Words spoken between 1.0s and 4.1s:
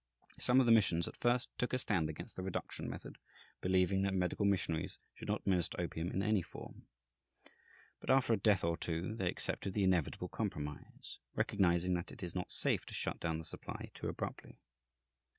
at first took a stand against the reduction method, believing